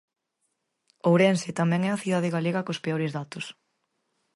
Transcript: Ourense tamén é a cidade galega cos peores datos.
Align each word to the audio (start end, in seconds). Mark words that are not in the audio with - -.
Ourense 1.09 1.49
tamén 1.59 1.81
é 1.87 1.89
a 1.91 2.01
cidade 2.03 2.33
galega 2.35 2.65
cos 2.67 2.81
peores 2.85 3.11
datos. 3.17 3.45